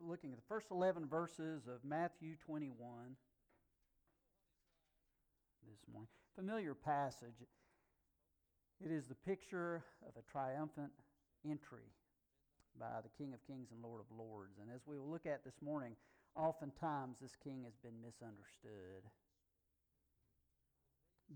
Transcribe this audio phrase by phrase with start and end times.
[0.00, 2.76] looking at the first 11 verses of Matthew 21
[5.68, 6.08] this morning.
[6.36, 7.44] Familiar passage.
[8.84, 10.92] It is the picture of a triumphant
[11.44, 11.90] entry
[12.78, 14.58] by the King of Kings and Lord of Lords.
[14.60, 15.96] And as we will look at this morning,
[16.36, 19.02] oftentimes this king has been misunderstood.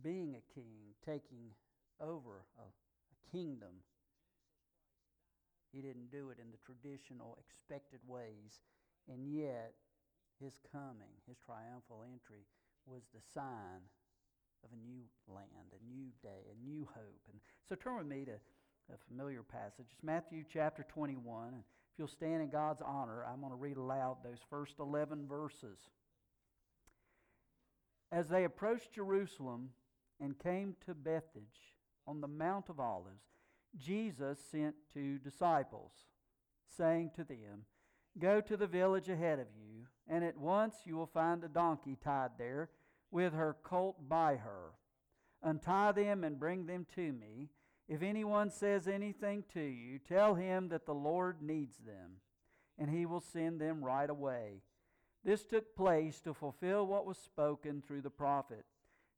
[0.02, 1.50] Being a king, taking
[2.00, 3.82] over a, a kingdom,
[5.72, 8.60] he didn't do it in the traditional, expected ways.
[9.08, 9.72] And yet,
[10.38, 12.44] his coming, his triumphal entry,
[12.86, 13.80] was the sign
[14.64, 17.22] of a new land, a new day, a new hope.
[17.30, 18.36] And so turn with me to
[18.92, 19.86] a familiar passage.
[19.92, 21.48] It's Matthew chapter 21.
[21.48, 25.26] And if you'll stand in God's honor, I'm going to read aloud those first 11
[25.26, 25.78] verses.
[28.10, 29.70] As they approached Jerusalem
[30.20, 33.24] and came to Bethphage on the Mount of Olives,
[33.78, 35.92] Jesus sent two disciples,
[36.76, 37.64] saying to them,
[38.18, 41.96] Go to the village ahead of you, and at once you will find a donkey
[42.02, 42.68] tied there
[43.10, 44.72] with her colt by her.
[45.42, 47.48] Untie them and bring them to me.
[47.88, 52.20] If anyone says anything to you, tell him that the Lord needs them,
[52.78, 54.62] and he will send them right away.
[55.24, 58.64] This took place to fulfill what was spoken through the prophet.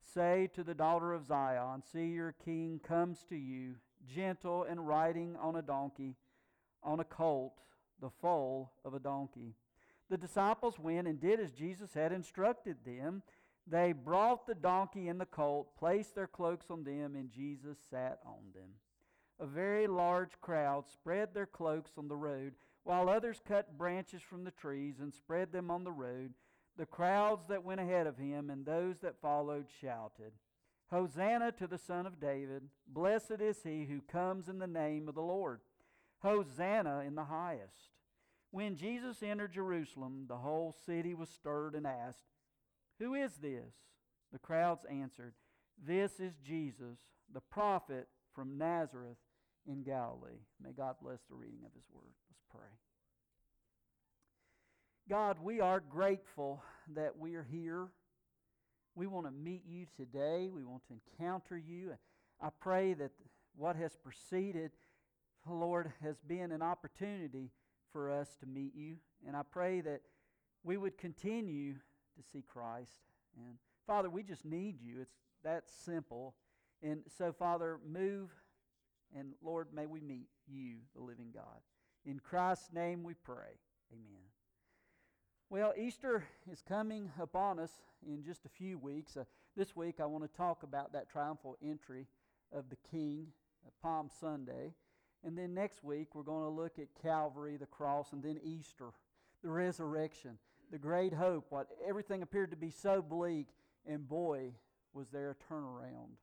[0.02, 3.76] Say to the daughter of Zion, See, your king comes to you
[4.12, 6.16] gentle and riding on a donkey,
[6.82, 7.54] on a colt,
[8.00, 9.54] the foal of a donkey.
[10.10, 13.22] The disciples went and did as Jesus had instructed them.
[13.66, 18.18] They brought the donkey and the colt, placed their cloaks on them, and Jesus sat
[18.26, 18.70] on them.
[19.40, 22.52] A very large crowd spread their cloaks on the road,
[22.84, 26.34] while others cut branches from the trees and spread them on the road.
[26.76, 30.32] The crowds that went ahead of him and those that followed shouted,
[30.90, 32.62] Hosanna to the Son of David.
[32.86, 35.60] Blessed is he who comes in the name of the Lord.
[36.20, 37.90] Hosanna in the highest.
[38.50, 42.24] When Jesus entered Jerusalem, the whole city was stirred and asked,
[43.00, 43.74] Who is this?
[44.32, 45.34] The crowds answered,
[45.84, 46.98] This is Jesus,
[47.32, 49.18] the prophet from Nazareth
[49.66, 50.40] in Galilee.
[50.62, 52.12] May God bless the reading of his word.
[52.30, 52.70] Let's pray.
[55.08, 56.62] God, we are grateful
[56.94, 57.88] that we are here
[58.94, 60.48] we want to meet you today.
[60.52, 61.94] We want to encounter you.
[62.40, 63.10] I pray that
[63.56, 64.72] what has preceded,
[65.48, 67.50] Lord, has been an opportunity
[67.92, 68.96] for us to meet you.
[69.26, 70.00] And I pray that
[70.62, 72.90] we would continue to see Christ.
[73.36, 73.56] And
[73.86, 75.00] Father, we just need you.
[75.00, 76.34] It's that simple.
[76.82, 78.30] And so, Father, move.
[79.16, 81.60] And Lord, may we meet you, the living God.
[82.04, 83.58] In Christ's name we pray.
[83.92, 84.33] Amen.
[85.54, 87.70] Well, Easter is coming upon us
[88.04, 89.16] in just a few weeks.
[89.16, 89.22] Uh,
[89.56, 92.08] this week, I want to talk about that triumphal entry
[92.52, 93.28] of the King,
[93.64, 94.74] uh, Palm Sunday.
[95.22, 98.86] And then next week, we're going to look at Calvary, the cross, and then Easter,
[99.44, 100.38] the resurrection,
[100.72, 101.46] the great hope.
[101.50, 103.46] What everything appeared to be so bleak,
[103.86, 104.54] and boy,
[104.92, 106.16] was there a turnaround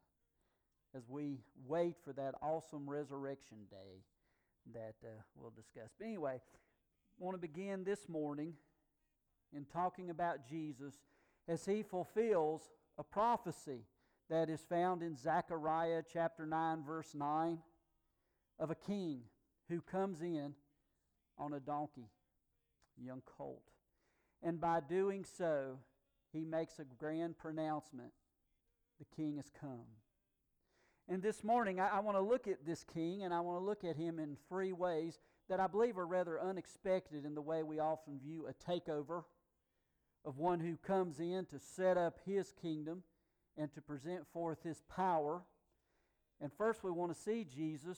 [0.93, 4.03] as we wait for that awesome resurrection day
[4.73, 5.89] that uh, we'll discuss.
[5.97, 8.55] But anyway, I want to begin this morning
[9.56, 10.95] in talking about Jesus
[11.47, 12.62] as he fulfills
[12.97, 13.85] a prophecy
[14.29, 17.57] that is found in Zechariah chapter 9, verse 9,
[18.59, 19.22] of a king
[19.67, 20.53] who comes in
[21.38, 22.09] on a donkey,
[23.00, 23.63] a young colt.
[24.44, 25.79] And by doing so,
[26.31, 28.11] he makes a grand pronouncement
[29.00, 29.85] the king has come.
[31.09, 33.66] And this morning, I, I want to look at this king and I want to
[33.66, 35.19] look at him in three ways
[35.50, 39.23] that I believe are rather unexpected in the way we often view a takeover
[40.25, 43.03] of one who comes in to set up his kingdom
[43.57, 45.41] and to present forth his power.
[46.39, 47.97] And first, we want to see Jesus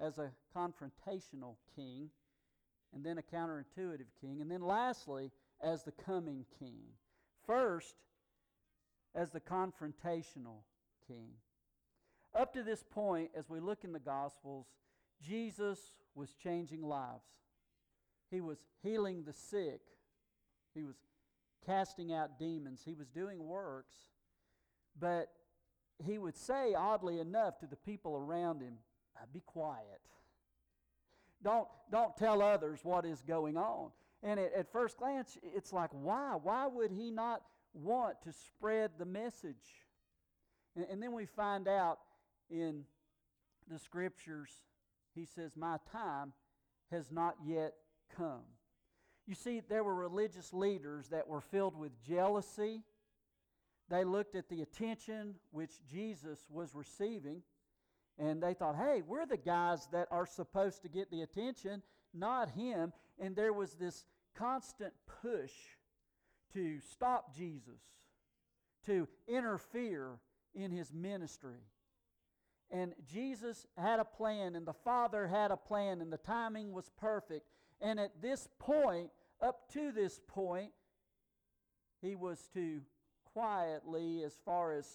[0.00, 2.10] as a confrontational king,
[2.94, 5.30] and then a counterintuitive king, and then lastly,
[5.62, 6.82] as the coming king.
[7.46, 7.94] First,
[9.14, 10.62] as the confrontational
[11.06, 11.30] king.
[12.38, 14.66] Up to this point, as we look in the Gospels,
[15.26, 15.78] Jesus
[16.14, 17.24] was changing lives.
[18.30, 19.80] He was healing the sick.
[20.74, 20.96] He was
[21.68, 22.80] casting out demons.
[22.84, 23.94] He was doing works,
[24.98, 25.28] but
[26.04, 28.74] he would say, oddly enough, to the people around him,
[29.16, 30.00] uh, Be quiet.
[31.42, 33.90] Don't, don't tell others what is going on.
[34.22, 36.36] And at, first glance, it's like, why?
[36.42, 37.42] Why would he not
[37.72, 39.86] want to spread the message?
[40.74, 41.98] And, and then we find out
[42.50, 42.82] in
[43.70, 44.50] the scriptures,
[45.14, 46.32] he says, My time
[46.90, 47.74] has not yet
[48.16, 48.42] come.
[49.28, 52.80] You see, there were religious leaders that were filled with jealousy.
[53.90, 57.42] They looked at the attention which Jesus was receiving,
[58.18, 61.82] and they thought, hey, we're the guys that are supposed to get the attention,
[62.14, 62.94] not him.
[63.18, 65.52] And there was this constant push
[66.54, 67.82] to stop Jesus,
[68.86, 70.20] to interfere
[70.54, 71.60] in his ministry.
[72.70, 76.90] And Jesus had a plan, and the Father had a plan, and the timing was
[76.98, 77.46] perfect.
[77.82, 79.10] And at this point,
[79.42, 80.72] up to this point,
[82.00, 82.80] he was to
[83.32, 84.86] quietly, as far as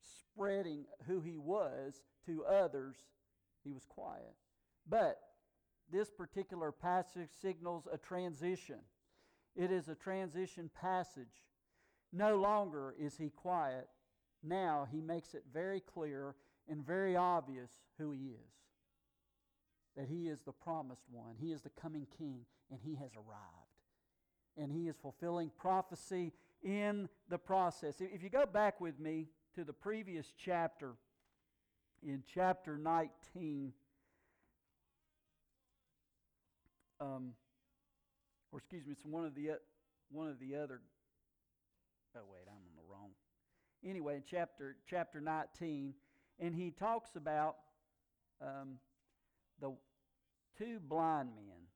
[0.00, 2.96] spreading who he was to others,
[3.64, 4.34] he was quiet.
[4.88, 5.18] But
[5.90, 8.80] this particular passage signals a transition.
[9.56, 11.44] It is a transition passage.
[12.12, 13.88] No longer is he quiet.
[14.42, 16.34] Now he makes it very clear
[16.68, 18.52] and very obvious who he is.
[19.96, 23.67] That he is the promised one, he is the coming king, and he has arrived.
[24.60, 26.32] And he is fulfilling prophecy
[26.62, 28.00] in the process.
[28.00, 30.94] If you go back with me to the previous chapter,
[32.02, 33.72] in chapter 19,
[37.00, 37.32] um,
[38.52, 39.50] or excuse me, it's one of the
[40.10, 40.80] one of the other.
[42.16, 43.10] Oh wait, I'm on the wrong.
[43.84, 45.94] Anyway, in chapter chapter 19,
[46.40, 47.56] and he talks about
[48.40, 48.78] um,
[49.60, 49.72] the
[50.56, 51.66] two blind men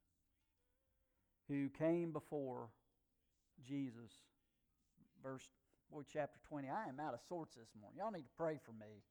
[1.61, 2.69] who came before
[3.67, 4.13] Jesus.
[5.23, 5.49] Verse
[5.91, 6.69] boy, chapter 20.
[6.69, 7.99] I am out of sorts this morning.
[7.99, 9.03] Y'all need to pray for me.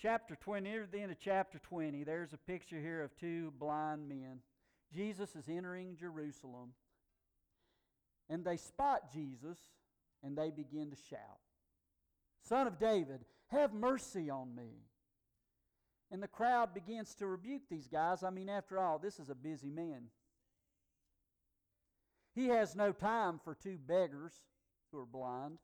[0.00, 4.08] Chapter 20, near the end of chapter 20, there's a picture here of two blind
[4.08, 4.40] men.
[4.94, 6.72] Jesus is entering Jerusalem,
[8.30, 9.58] and they spot Jesus,
[10.22, 11.40] and they begin to shout,
[12.48, 14.84] Son of David, have mercy on me.
[16.10, 18.22] And the crowd begins to rebuke these guys.
[18.22, 20.04] I mean, after all, this is a busy man.
[22.38, 24.32] He has no time for two beggars
[24.92, 25.58] who are blind.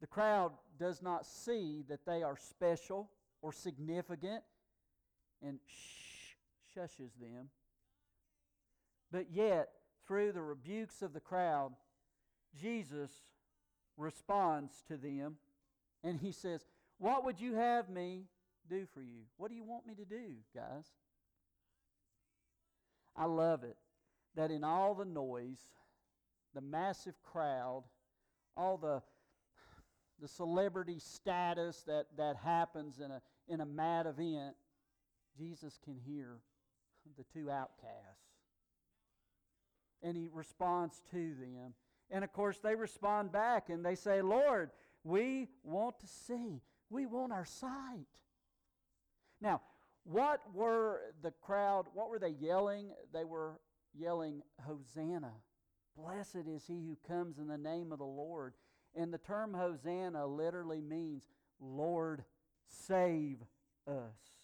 [0.00, 3.10] The crowd does not see that they are special
[3.42, 4.42] or significant
[5.42, 5.58] and
[6.74, 7.50] shushes them.
[9.12, 9.68] But yet,
[10.06, 11.72] through the rebukes of the crowd,
[12.58, 13.10] Jesus
[13.98, 15.36] responds to them
[16.02, 16.64] and he says,
[16.96, 18.22] What would you have me
[18.66, 19.24] do for you?
[19.36, 20.86] What do you want me to do, guys?
[23.14, 23.76] I love it
[24.38, 25.60] that in all the noise,
[26.54, 27.84] the massive crowd,
[28.56, 29.02] all the
[30.20, 34.56] the celebrity status that, that happens in a, in a mad event,
[35.38, 36.38] Jesus can hear
[37.16, 38.26] the two outcasts.
[40.02, 41.74] And he responds to them.
[42.10, 44.70] And of course, they respond back and they say, Lord,
[45.04, 46.62] we want to see.
[46.90, 48.06] We want our sight.
[49.40, 49.60] Now,
[50.04, 52.90] what were the crowd, what were they yelling?
[53.12, 53.60] They were
[53.98, 55.32] yelling, Hosanna.
[55.96, 58.54] Blessed is he who comes in the name of the Lord.
[58.94, 61.24] And the term Hosanna literally means,
[61.60, 62.24] Lord,
[62.66, 63.38] save
[63.86, 64.38] us.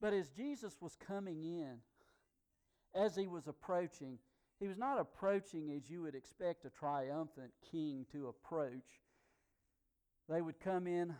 [0.00, 1.78] But as Jesus was coming in,
[2.94, 4.18] as he was approaching,
[4.60, 9.00] he was not approaching as you would expect a triumphant king to approach.
[10.28, 11.14] They would come in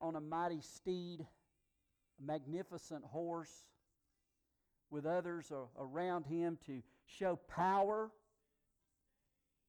[0.00, 3.64] on a mighty steed, a magnificent horse,
[4.92, 8.12] with others around him to show power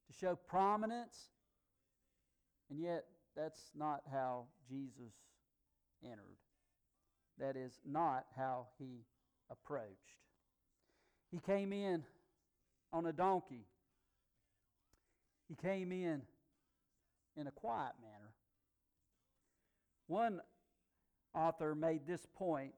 [0.07, 1.29] to show prominence.
[2.69, 3.05] And yet,
[3.35, 5.13] that's not how Jesus
[6.03, 6.37] entered.
[7.39, 9.05] That is not how he
[9.49, 10.19] approached.
[11.31, 12.03] He came in
[12.91, 13.65] on a donkey.
[15.49, 16.21] He came in
[17.35, 18.31] in a quiet manner.
[20.07, 20.41] One
[21.33, 22.73] author made this point.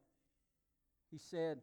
[1.11, 1.59] He said,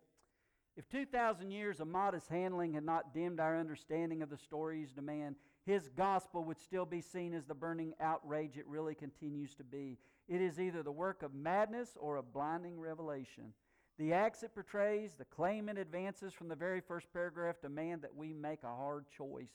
[0.77, 5.37] If 2,000 years of modest handling had not dimmed our understanding of the story's demand,
[5.67, 9.99] his gospel would still be seen as the burning outrage it really continues to be.
[10.29, 13.53] It is either the work of madness or a blinding revelation.
[13.99, 18.17] The acts it portrays, the claim it advances from the very first paragraph demand that
[18.17, 19.53] we make a hard choice.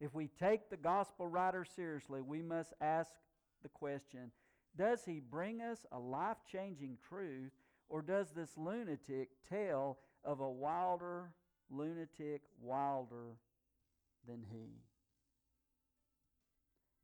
[0.00, 3.10] If we take the gospel writer seriously, we must ask
[3.62, 4.30] the question
[4.76, 7.52] Does he bring us a life changing truth,
[7.88, 11.30] or does this lunatic tell of a wilder
[11.70, 13.36] lunatic wilder
[14.26, 14.80] than he?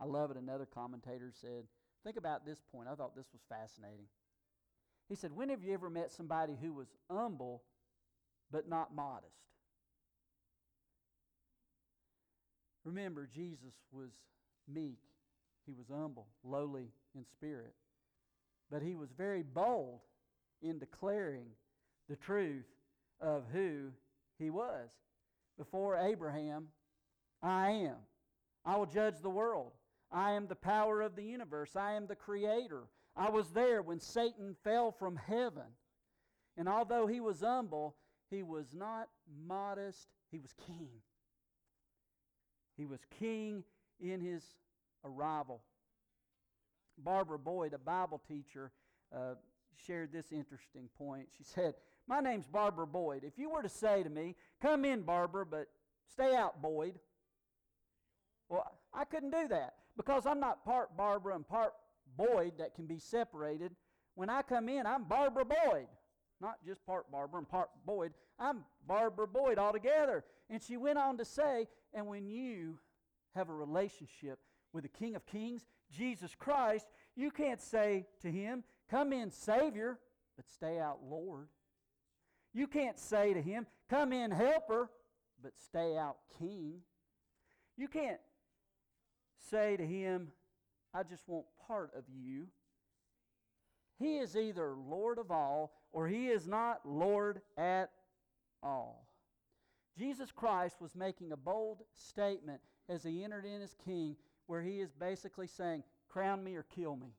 [0.00, 0.36] I love it.
[0.36, 1.64] Another commentator said,
[2.04, 2.88] Think about this point.
[2.90, 4.06] I thought this was fascinating.
[5.08, 7.62] He said, When have you ever met somebody who was humble
[8.50, 9.32] but not modest?
[12.84, 14.10] Remember, Jesus was
[14.68, 14.98] meek,
[15.66, 17.74] he was humble, lowly in spirit,
[18.70, 20.00] but he was very bold
[20.60, 21.46] in declaring
[22.08, 22.66] the truth
[23.24, 23.90] of who
[24.38, 24.90] he was.
[25.56, 26.68] Before Abraham,
[27.42, 27.96] I am.
[28.64, 29.72] I will judge the world.
[30.12, 31.74] I am the power of the universe.
[31.74, 32.84] I am the creator.
[33.16, 35.64] I was there when Satan fell from heaven.
[36.56, 37.96] And although he was humble,
[38.30, 39.08] he was not
[39.46, 40.08] modest.
[40.30, 40.88] he was king.
[42.76, 43.64] He was king
[44.00, 44.42] in his
[45.04, 45.62] arrival.
[46.98, 48.72] Barbara Boyd, a Bible teacher,
[49.14, 49.34] uh,
[49.76, 51.28] shared this interesting point.
[51.36, 51.74] She said,
[52.06, 53.24] My name's Barbara Boyd.
[53.24, 55.68] If you were to say to me, Come in, Barbara, but
[56.12, 56.98] stay out, Boyd,
[58.48, 61.72] well, I couldn't do that because I'm not part Barbara and part
[62.16, 63.72] Boyd that can be separated.
[64.14, 65.86] When I come in, I'm Barbara Boyd.
[66.40, 68.12] Not just part Barbara and part Boyd.
[68.38, 70.24] I'm Barbara Boyd altogether.
[70.50, 72.78] And she went on to say, and when you
[73.34, 74.38] have a relationship
[74.72, 79.98] with the King of Kings, Jesus Christ, you can't say to him, Come in, Savior,
[80.36, 81.48] but stay out, Lord.
[82.54, 84.88] You can't say to him, Come in, Helper,
[85.42, 86.80] but stay out, King.
[87.76, 88.20] You can't
[89.50, 90.28] say to him,
[90.94, 92.46] I just want part of you.
[93.98, 97.90] He is either Lord of all or he is not Lord at
[98.62, 99.06] all.
[99.98, 104.80] Jesus Christ was making a bold statement as he entered in as king, where he
[104.80, 107.14] is basically saying, Crown me or kill me.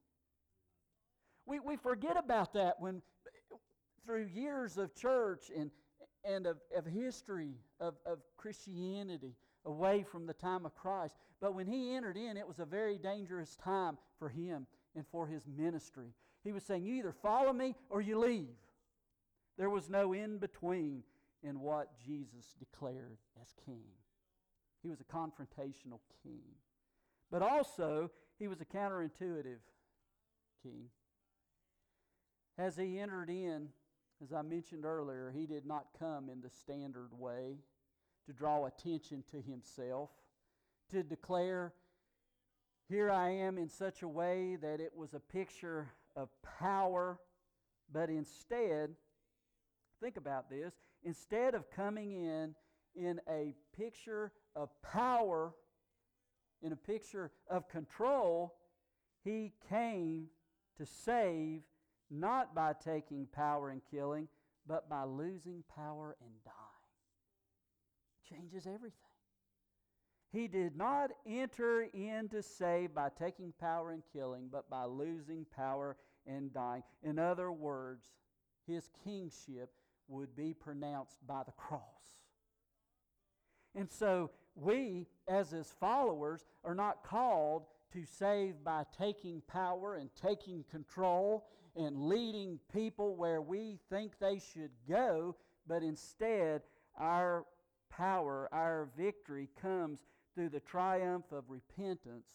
[1.45, 3.01] We, we forget about that when,
[4.05, 5.71] through years of church and,
[6.23, 9.35] and of, of history of, of Christianity,
[9.65, 11.15] away from the time of Christ.
[11.41, 15.27] But when he entered in, it was a very dangerous time for him and for
[15.27, 16.13] his ministry.
[16.43, 18.55] He was saying, You either follow me or you leave.
[19.57, 21.03] There was no in between
[21.43, 23.83] in what Jesus declared as king.
[24.83, 26.43] He was a confrontational king.
[27.31, 29.59] But also, he was a counterintuitive
[30.61, 30.89] king.
[32.57, 33.69] As he entered in,
[34.23, 37.57] as I mentioned earlier, he did not come in the standard way
[38.25, 40.09] to draw attention to himself,
[40.91, 41.73] to declare,
[42.87, 46.29] Here I am in such a way that it was a picture of
[46.59, 47.19] power,
[47.91, 48.95] but instead,
[50.01, 52.55] think about this, instead of coming in
[52.95, 55.53] in a picture of power,
[56.61, 58.55] in a picture of control,
[59.23, 60.27] he came
[60.77, 61.61] to save
[62.09, 64.27] not by taking power and killing,
[64.67, 66.55] but by losing power and dying
[68.29, 68.91] changes everything.
[70.31, 75.45] He did not enter in to save by taking power and killing, but by losing
[75.55, 75.95] power
[76.27, 76.83] and dying.
[77.03, 78.07] In other words,
[78.67, 79.69] his kingship
[80.07, 81.81] would be pronounced by the cross.
[83.75, 90.09] And so we, as his followers, are not called to save by taking power and
[90.21, 91.45] taking control
[91.75, 95.35] and leading people where we think they should go,
[95.67, 96.61] but instead,
[96.97, 97.45] our
[97.89, 102.29] power, our victory comes through the triumph of repentance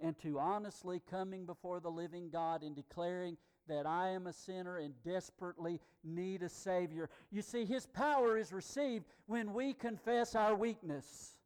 [0.00, 3.36] and to honestly coming before the living God and declaring
[3.68, 7.08] that I am a sinner and desperately need a Savior.
[7.30, 11.36] You see, His power is received when we confess our weakness.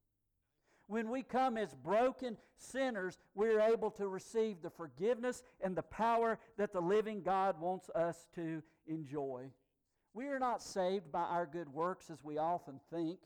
[0.89, 6.39] When we come as broken sinners, we're able to receive the forgiveness and the power
[6.59, 9.51] that the living God wants us to enjoy.
[10.15, 13.19] We are not saved by our good works as we often think.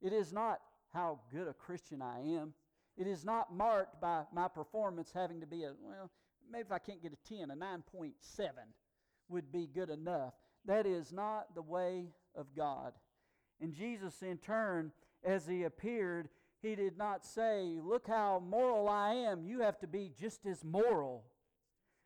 [0.00, 0.60] It is not
[0.92, 2.54] how good a Christian I am.
[2.96, 6.10] It is not marked by my performance having to be a, well,
[6.50, 8.12] maybe if I can't get a 10, a 9.7
[9.28, 10.34] would be good enough.
[10.64, 12.92] That is not the way of God.
[13.60, 14.92] And Jesus, in turn,
[15.24, 16.28] as he appeared,
[16.62, 19.44] he did not say, Look how moral I am.
[19.44, 21.24] You have to be just as moral.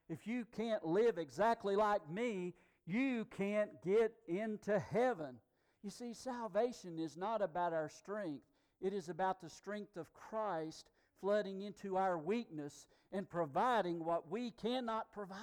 [0.09, 2.55] If you can't live exactly like me,
[2.87, 5.37] you can't get into heaven.
[5.83, 8.45] You see, salvation is not about our strength,
[8.81, 10.91] it is about the strength of Christ
[11.21, 15.39] flooding into our weakness and providing what we cannot provide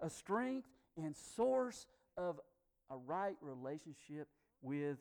[0.00, 2.40] a strength and source of
[2.90, 4.28] a right relationship
[4.60, 4.98] with.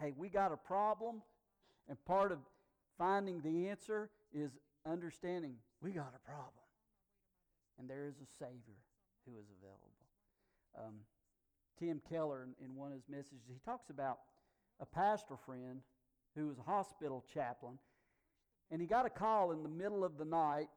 [0.00, 1.20] Hey, we got a problem,
[1.86, 2.38] and part of
[2.96, 4.52] finding the answer is
[4.90, 6.54] understanding we got a problem.
[7.78, 8.78] And there is a Savior
[9.26, 10.88] who is available.
[10.88, 10.94] Um,
[11.78, 14.20] Tim Keller, in, in one of his messages, he talks about
[14.80, 15.82] a pastor friend
[16.34, 17.78] who was a hospital chaplain,
[18.70, 20.68] and he got a call in the middle of the night,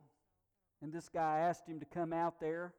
[0.82, 2.74] and this guy asked him to come out there.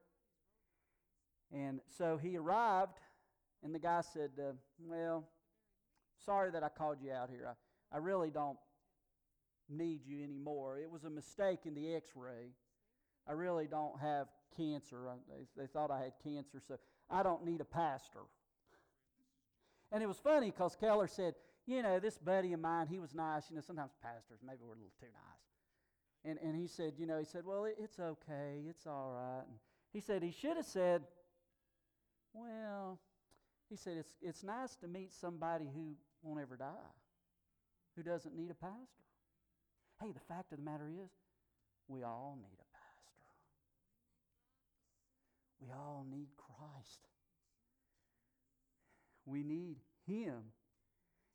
[1.51, 2.99] And so he arrived,
[3.63, 5.25] and the guy said, uh, Well,
[6.25, 7.49] sorry that I called you out here.
[7.49, 8.59] I, I really don't
[9.69, 10.79] need you anymore.
[10.79, 12.53] It was a mistake in the x ray.
[13.27, 15.09] I really don't have cancer.
[15.29, 16.77] They, they thought I had cancer, so
[17.11, 18.21] I don't need a pastor.
[19.93, 21.35] And it was funny because Keller said,
[21.67, 23.45] you know, this buddy of mine, he was nice.
[23.49, 26.31] You know, sometimes pastors, maybe we're a little too nice.
[26.31, 28.63] And, and he said, you know, he said, well, it, it's okay.
[28.69, 29.45] It's all right.
[29.47, 29.59] And
[29.93, 31.03] he said, he should have said,
[32.33, 32.99] well,
[33.69, 36.93] He said, it's, it's nice to meet somebody who won't ever die,
[37.97, 39.05] who doesn't need a pastor.
[40.01, 41.11] Hey, the fact of the matter is,
[41.89, 42.85] we all need a pastor.
[45.61, 47.01] We all need Christ.
[49.27, 50.43] We need Him.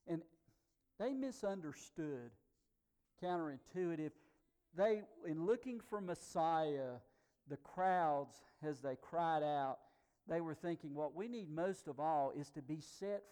[0.07, 0.21] And
[1.00, 2.31] they misunderstood,
[3.24, 4.12] counterintuitive.
[4.75, 6.98] They, in looking for Messiah,
[7.50, 9.79] the crowds, as they cried out,
[10.29, 13.24] they were thinking what we need most of all is to be set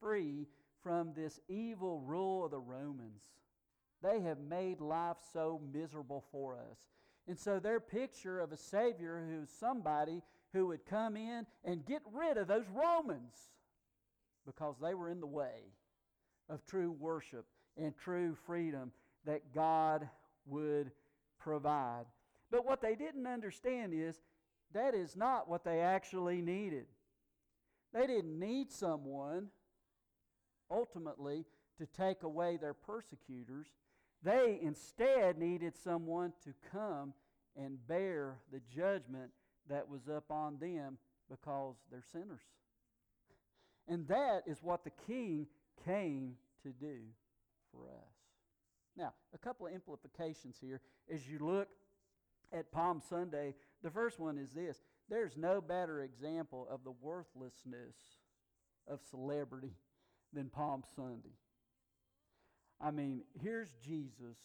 [0.00, 0.46] free
[0.82, 3.22] from this evil rule of the Romans.
[4.02, 6.78] They have made life so miserable for us.
[7.28, 10.22] And so their picture of a Savior who's somebody
[10.52, 13.34] who would come in and get rid of those Romans
[14.46, 15.72] because they were in the way
[16.48, 17.44] of true worship
[17.76, 18.90] and true freedom
[19.26, 20.08] that God
[20.46, 20.90] would
[21.38, 22.06] provide.
[22.50, 24.18] But what they didn't understand is
[24.74, 26.86] that is not what they actually needed.
[27.92, 29.48] They didn't need someone,
[30.70, 31.44] ultimately,
[31.78, 33.66] to take away their persecutors.
[34.22, 37.14] They instead needed someone to come
[37.56, 39.30] and bear the judgment
[39.68, 40.98] that was up on them
[41.28, 42.42] because they're sinners.
[43.88, 45.46] And that is what the king
[45.84, 46.98] came to do
[47.72, 48.14] for us.
[48.96, 50.80] Now, a couple of implications here
[51.12, 51.68] as you look
[52.52, 53.54] at Palm Sunday.
[53.82, 57.96] The first one is this there's no better example of the worthlessness
[58.86, 59.72] of celebrity
[60.32, 61.34] than Palm Sunday.
[62.80, 64.36] I mean, here's Jesus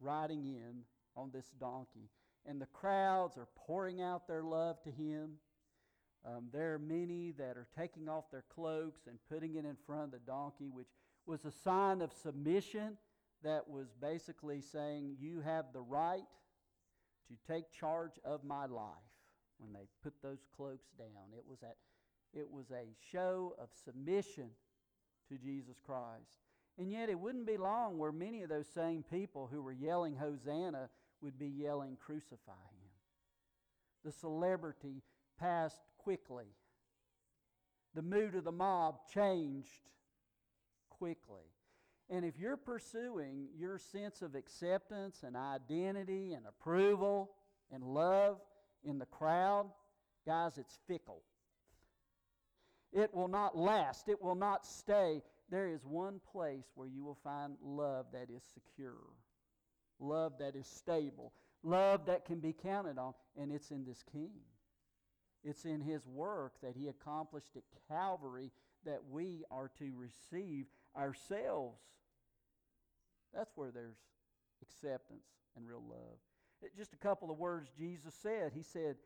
[0.00, 0.82] riding in
[1.16, 2.10] on this donkey,
[2.44, 5.32] and the crowds are pouring out their love to him.
[6.24, 10.04] Um, there are many that are taking off their cloaks and putting it in front
[10.04, 10.88] of the donkey, which
[11.24, 12.98] was a sign of submission
[13.42, 16.24] that was basically saying, You have the right
[17.28, 18.94] to take charge of my life
[19.58, 21.32] when they put those cloaks down.
[21.36, 21.76] It was, at,
[22.32, 24.50] it was a show of submission
[25.28, 26.40] to Jesus Christ.
[26.78, 30.14] And yet, it wouldn't be long where many of those same people who were yelling
[30.14, 30.90] Hosanna
[31.22, 32.90] would be yelling, Crucify him.
[34.04, 35.02] The celebrity
[35.40, 36.46] passed quickly.
[37.94, 39.88] The mood of the mob changed
[40.90, 41.50] quickly.
[42.08, 47.32] And if you're pursuing your sense of acceptance and identity and approval
[47.72, 48.38] and love
[48.84, 49.66] in the crowd,
[50.24, 51.22] guys, it's fickle.
[52.92, 55.22] It will not last, it will not stay.
[55.50, 58.94] There is one place where you will find love that is secure,
[59.98, 64.30] love that is stable, love that can be counted on, and it's in this King.
[65.44, 68.50] It's in his work that he accomplished at Calvary
[68.84, 70.66] that we are to receive
[70.96, 71.78] ourselves.
[73.34, 73.98] That's where there's
[74.62, 76.18] acceptance and real love.
[76.76, 78.52] Just a couple of words Jesus said.
[78.54, 78.96] He said,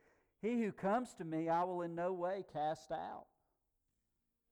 [0.41, 3.25] He who comes to me, I will in no way cast out.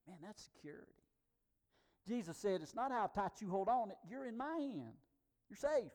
[0.07, 0.91] Man, that's security.
[2.07, 4.93] Jesus said, It's not how tight you hold on, you're in my hand.
[5.49, 5.91] You're safe.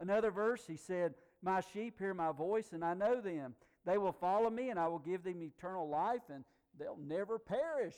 [0.00, 3.54] Another verse, he said, My sheep hear my voice, and I know them.
[3.84, 6.44] They will follow me, and I will give them eternal life, and
[6.78, 7.96] they'll never perish.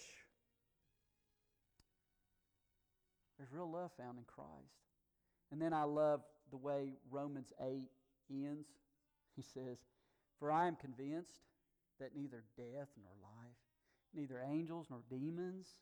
[3.44, 4.80] There's real love found in Christ.
[5.52, 7.90] And then I love the way Romans 8
[8.30, 8.68] ends.
[9.36, 9.76] He says,
[10.38, 11.34] For I am convinced
[12.00, 13.60] that neither death nor life,
[14.14, 15.76] neither angels nor demons,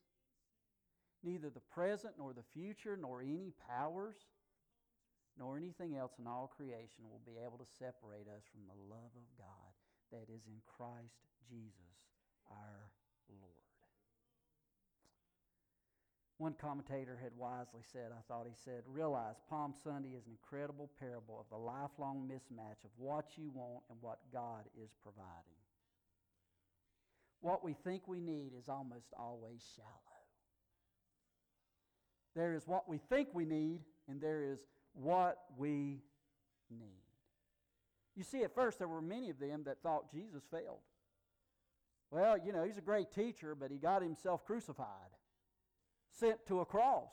[1.23, 4.17] neither the present nor the future, nor any powers,
[5.39, 9.13] nor anything else in all creation will be able to separate us from the love
[9.15, 9.71] of God
[10.11, 11.15] that is in Christ
[11.49, 11.95] Jesus
[12.51, 12.91] our
[13.29, 13.62] Lord.
[16.43, 20.91] One commentator had wisely said, I thought he said, realize Palm Sunday is an incredible
[20.99, 25.61] parable of the lifelong mismatch of what you want and what God is providing.
[27.43, 29.87] What we think we need is almost always shallow.
[32.35, 34.59] There is what we think we need, and there is
[34.95, 36.03] what we
[36.77, 37.05] need.
[38.17, 40.81] You see, at first, there were many of them that thought Jesus failed.
[42.11, 45.13] Well, you know, he's a great teacher, but he got himself crucified
[46.19, 47.11] sent to a cross.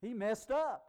[0.00, 0.84] He messed up.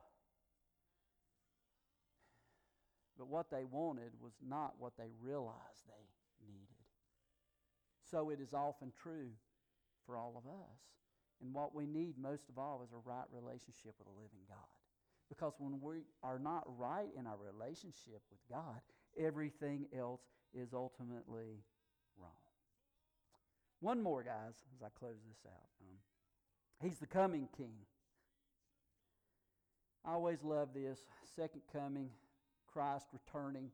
[3.17, 6.67] But what they wanted was not what they realized they needed.
[8.10, 9.30] So it is often true
[10.06, 10.80] for all of us.
[11.41, 14.58] And what we need most of all is a right relationship with a living God.
[15.30, 18.82] Because when we are not right in our relationship with God,
[19.17, 20.22] everything else
[20.54, 21.63] is ultimately
[22.19, 22.32] wrong.
[23.80, 25.69] One more, guys, as I close this out.
[25.82, 25.98] Um,
[26.82, 27.76] He's the coming king.
[30.06, 31.00] I always love this
[31.36, 32.10] second coming,
[32.72, 33.72] Christ returning.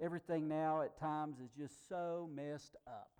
[0.00, 3.10] Everything now at times is just so messed up.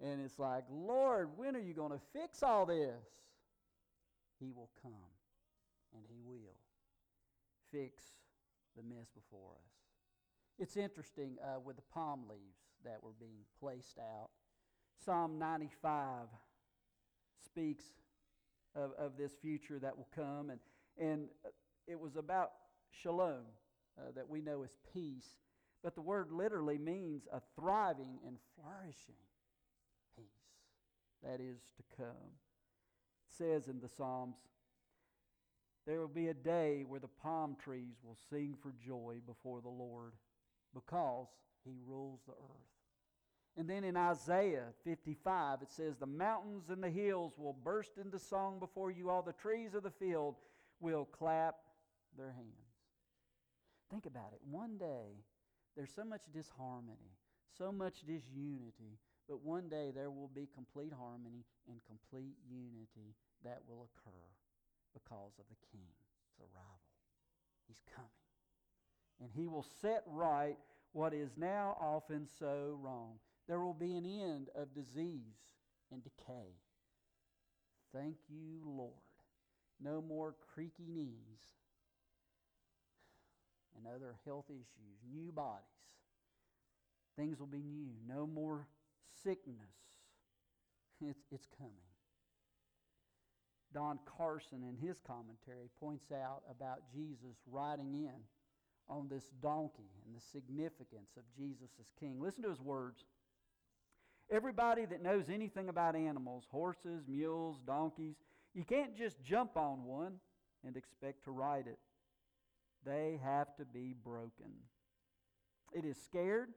[0.00, 3.04] And it's like, Lord, when are you going to fix all this?
[4.38, 4.92] He will come,
[5.92, 6.54] and He will
[7.72, 8.04] fix
[8.76, 9.72] the mess before us.
[10.58, 14.30] It's interesting uh, with the palm leaves that were being placed out.
[15.04, 16.26] Psalm 95
[17.44, 17.84] speaks
[18.74, 20.60] of, of this future that will come, and,
[20.98, 21.28] and
[21.86, 22.52] it was about
[22.90, 23.44] shalom,
[23.98, 25.36] uh, that we know as peace,
[25.82, 29.14] but the word literally means a thriving and flourishing
[30.16, 30.26] peace
[31.22, 32.32] that is to come.
[33.26, 34.36] It says in the Psalms,
[35.86, 39.68] there will be a day where the palm trees will sing for joy before the
[39.68, 40.12] Lord
[40.74, 41.28] because
[41.64, 42.77] he rules the earth.
[43.58, 48.16] And then in Isaiah 55, it says, The mountains and the hills will burst into
[48.16, 50.36] song before you, all the trees of the field
[50.78, 51.56] will clap
[52.16, 52.78] their hands.
[53.90, 54.38] Think about it.
[54.48, 55.24] One day,
[55.76, 57.18] there's so much disharmony,
[57.58, 63.62] so much disunity, but one day there will be complete harmony and complete unity that
[63.66, 64.28] will occur
[64.94, 66.78] because of the King's arrival.
[67.66, 68.08] He's coming.
[69.20, 70.56] And he will set right
[70.92, 73.18] what is now often so wrong.
[73.48, 75.40] There will be an end of disease
[75.90, 76.52] and decay.
[77.94, 78.92] Thank you, Lord.
[79.80, 81.40] No more creaky knees
[83.76, 85.64] and other health issues, new bodies.
[87.16, 87.90] Things will be new.
[88.06, 88.66] No more
[89.24, 89.56] sickness.
[91.00, 91.72] It's, it's coming.
[93.72, 98.14] Don Carson, in his commentary, points out about Jesus riding in
[98.88, 102.20] on this donkey and the significance of Jesus as king.
[102.20, 103.04] Listen to his words.
[104.30, 108.16] Everybody that knows anything about animals, horses, mules, donkeys,
[108.54, 110.14] you can't just jump on one
[110.66, 111.78] and expect to ride it.
[112.84, 114.52] They have to be broken.
[115.72, 116.50] It is scared,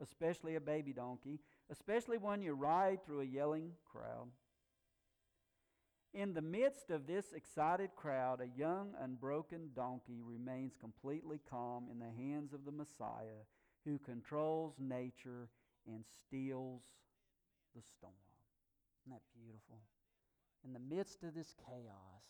[0.00, 4.28] especially a baby donkey, especially when you ride through a yelling crowd.
[6.12, 12.00] In the midst of this excited crowd, a young, unbroken donkey remains completely calm in
[12.00, 13.44] the hands of the Messiah
[13.84, 15.48] who controls nature
[15.86, 16.82] and steals
[17.74, 18.12] the storm.
[19.02, 19.80] Isn't that beautiful?
[20.64, 22.24] In the midst of this chaos,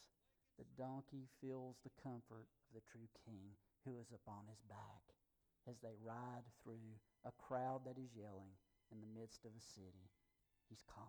[0.58, 5.02] the donkey feels the comfort of the true king who is upon his back
[5.68, 8.54] as they ride through a crowd that is yelling
[8.92, 10.10] in the midst of a city.
[10.68, 11.06] He's calm.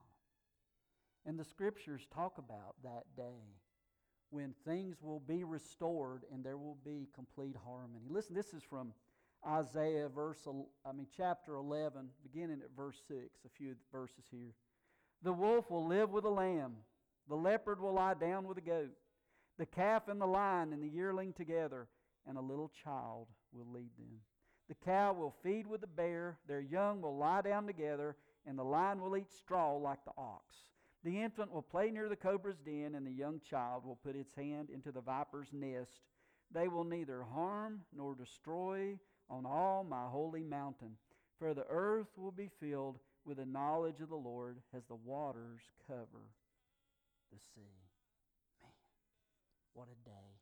[1.25, 3.59] And the scriptures talk about that day
[4.31, 8.05] when things will be restored and there will be complete harmony.
[8.09, 8.93] Listen, this is from
[9.47, 10.37] Isaiah verse
[10.85, 14.53] I mean chapter 11 beginning at verse 6, a few verses here.
[15.23, 16.73] The wolf will live with the lamb,
[17.27, 18.91] the leopard will lie down with the goat,
[19.57, 21.87] the calf and the lion and the yearling together,
[22.27, 24.19] and a little child will lead them.
[24.69, 28.63] The cow will feed with the bear, their young will lie down together, and the
[28.63, 30.55] lion will eat straw like the ox.
[31.03, 34.33] The infant will play near the cobra's den, and the young child will put its
[34.35, 36.01] hand into the viper's nest.
[36.53, 38.99] They will neither harm nor destroy
[39.31, 40.97] on all my holy mountain,
[41.39, 45.61] for the earth will be filled with the knowledge of the Lord as the waters
[45.87, 46.27] cover
[47.31, 47.79] the sea.
[48.61, 48.71] Man,
[49.73, 50.35] what a day.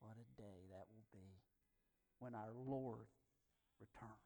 [0.00, 1.30] What a day that will be
[2.18, 3.06] when our Lord
[3.78, 4.18] returns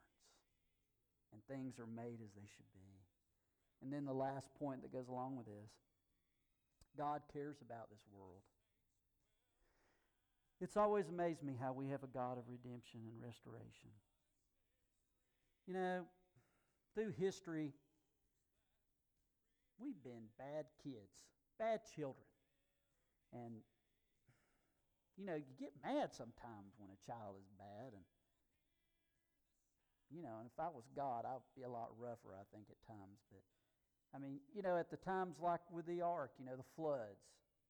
[1.32, 3.04] and things are made as they should be.
[3.82, 5.70] And then the last point that goes along with this
[6.96, 8.40] God cares about this world.
[10.60, 13.92] It's always amazed me how we have a God of redemption and restoration.
[15.66, 16.00] You know,
[16.94, 17.72] through history,
[19.78, 21.12] we've been bad kids,
[21.58, 22.24] bad children.
[23.34, 23.60] And,
[25.18, 27.92] you know, you get mad sometimes when a child is bad.
[27.92, 28.06] And,
[30.08, 32.80] you know, and if I was God, I'd be a lot rougher, I think, at
[32.86, 33.20] times.
[33.28, 33.44] But
[34.14, 37.20] I mean, you know, at the times like with the ark, you know, the floods,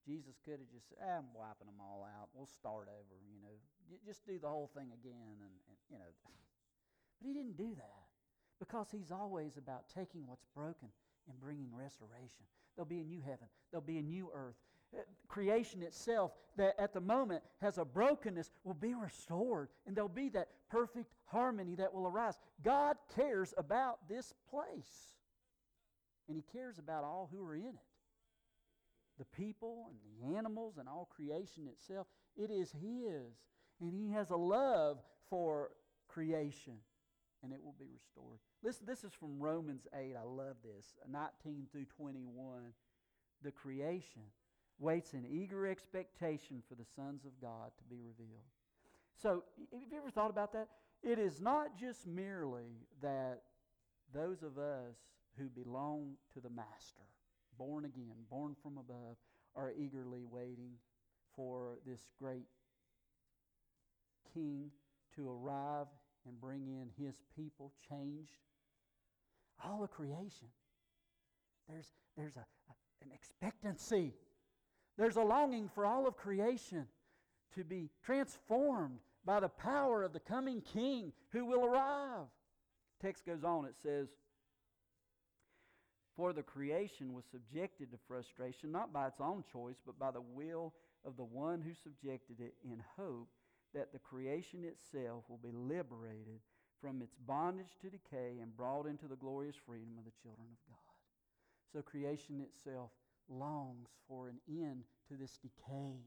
[0.06, 2.30] Jesus could have just said, I'm wiping them all out.
[2.32, 3.58] We'll start over, you know.
[4.06, 5.34] Just do the whole thing again.
[5.42, 6.06] And, and you know.
[6.22, 8.06] but he didn't do that
[8.60, 10.88] because he's always about taking what's broken
[11.28, 12.46] and bringing restoration.
[12.76, 14.56] There'll be a new heaven, there'll be a new earth.
[14.96, 20.08] Uh, creation itself, that at the moment has a brokenness, will be restored, and there'll
[20.08, 22.38] be that perfect harmony that will arise.
[22.62, 25.16] God cares about this place.
[26.28, 27.95] And He cares about all who are in it
[29.18, 32.06] the people and the animals and all creation itself.
[32.36, 33.34] It is His.
[33.80, 34.98] And He has a love
[35.28, 35.70] for
[36.08, 36.74] creation,
[37.42, 38.38] and it will be restored.
[38.62, 40.14] Listen, this is from Romans 8.
[40.18, 42.72] I love this 19 through 21.
[43.42, 44.22] The creation
[44.78, 48.44] waits in eager expectation for the sons of God to be revealed.
[49.20, 50.68] So, have you ever thought about that?
[51.02, 53.42] It is not just merely that
[54.12, 54.96] those of us
[55.38, 57.02] who belong to the Master,
[57.58, 59.16] born again, born from above,
[59.54, 60.72] are eagerly waiting
[61.34, 62.46] for this great
[64.34, 64.70] King
[65.14, 65.86] to arrive
[66.26, 68.38] and bring in his people changed.
[69.64, 70.48] All of creation.
[71.68, 74.12] There's, there's a, a, an expectancy.
[74.98, 76.86] There's a longing for all of creation
[77.54, 82.26] to be transformed by the power of the coming King who will arrive.
[83.00, 84.08] Text goes on, it says,
[86.16, 90.22] For the creation was subjected to frustration, not by its own choice, but by the
[90.22, 90.72] will
[91.04, 93.28] of the one who subjected it, in hope
[93.74, 96.40] that the creation itself will be liberated
[96.80, 100.60] from its bondage to decay and brought into the glorious freedom of the children of
[100.66, 100.96] God.
[101.72, 102.90] So creation itself
[103.28, 106.00] longs for an end to this decay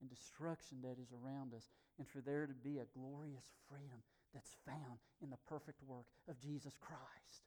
[0.00, 4.02] and destruction that is around us, and for there to be a glorious freedom
[4.34, 7.46] that's found in the perfect work of Jesus Christ.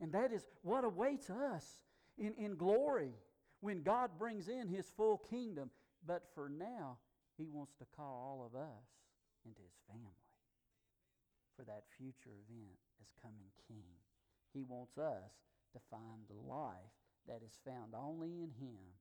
[0.00, 1.64] And that is what awaits us
[2.18, 3.12] in, in glory
[3.60, 5.70] when God brings in his full kingdom.
[6.06, 6.98] But for now,
[7.36, 8.86] he wants to call all of us
[9.44, 10.24] into his family
[11.56, 13.96] for that future event as coming king.
[14.52, 15.32] He wants us
[15.72, 16.94] to find the life
[17.26, 18.98] that is found only in him.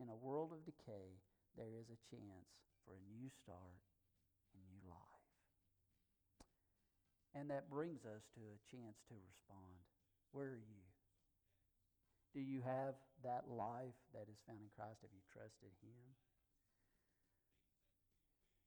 [0.00, 1.18] In a world of decay,
[1.56, 2.50] there is a chance
[2.86, 3.82] for a new start
[4.54, 5.26] and new life.
[7.34, 9.82] And that brings us to a chance to respond.
[10.32, 10.84] Where are you?
[12.34, 15.00] Do you have that life that is found in Christ?
[15.02, 16.04] Have you trusted Him?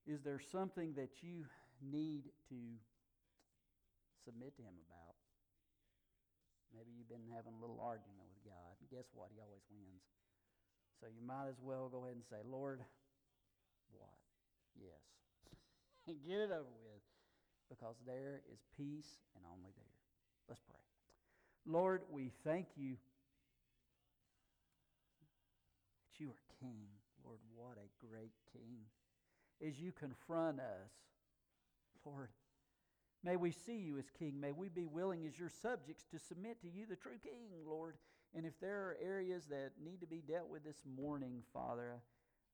[0.10, 1.46] Is there something that you
[1.80, 2.60] need to
[4.26, 5.16] submit to Him about?
[6.74, 8.74] Maybe you've been having a little argument with God.
[8.90, 9.30] Guess what?
[9.30, 10.04] He always wins.
[11.00, 12.80] So you might as well go ahead and say, Lord,
[13.92, 14.16] what?
[14.80, 15.04] Yes.
[16.28, 17.04] Get it over with.
[17.70, 19.96] Because there is peace and only there.
[20.48, 20.91] Let's pray.
[21.66, 22.96] Lord, we thank you
[26.04, 26.88] that you are King.
[27.24, 28.80] Lord, what a great King.
[29.66, 30.92] As you confront us,
[32.04, 32.30] Lord,
[33.24, 34.40] may we see you as King.
[34.40, 37.96] May we be willing as your subjects to submit to you, the true King, Lord.
[38.34, 42.02] And if there are areas that need to be dealt with this morning, Father,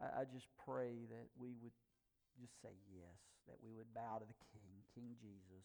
[0.02, 1.72] I, I just pray that we would
[2.42, 3.18] just say yes,
[3.48, 5.64] that we would bow to the King, King Jesus,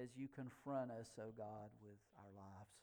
[0.00, 2.76] as you confront us, oh God, with our lives.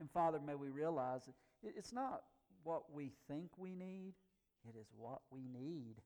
[0.00, 1.22] And Father, may we realize
[1.62, 2.22] that it's not
[2.62, 4.14] what we think we need,
[4.68, 5.96] it is what we need.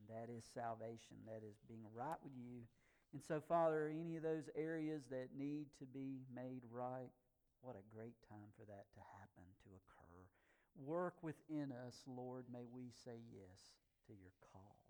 [0.00, 2.64] And that is salvation, that is being right with you.
[3.12, 7.10] And so, Father, any of those areas that need to be made right,
[7.62, 10.20] what a great time for that to happen, to occur.
[10.84, 12.44] Work within us, Lord.
[12.52, 13.72] May we say yes
[14.06, 14.85] to your call.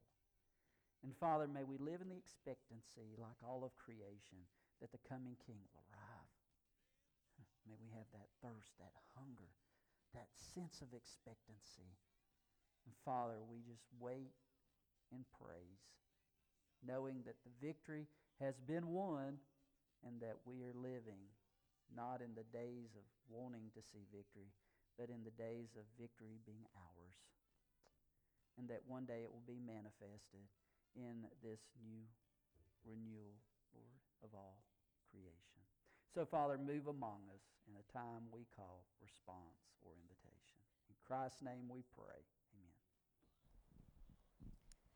[1.05, 4.45] And Father, may we live in the expectancy, like all of creation,
[4.81, 6.35] that the coming King will arrive.
[7.69, 9.53] May we have that thirst, that hunger,
[10.15, 11.95] that sense of expectancy.
[12.85, 14.35] And Father, we just wait
[15.13, 15.85] in praise,
[16.85, 18.07] knowing that the victory
[18.41, 19.39] has been won
[20.05, 21.31] and that we are living
[21.95, 24.51] not in the days of wanting to see victory,
[24.99, 27.17] but in the days of victory being ours.
[28.59, 30.49] And that one day it will be manifested
[30.97, 32.09] in this new
[32.89, 33.37] renewal,
[33.77, 34.65] Lord, of all
[35.13, 35.61] creation.
[36.17, 40.59] So, Father, move among us in a time we call response or invitation.
[40.89, 42.25] In Christ's name we pray.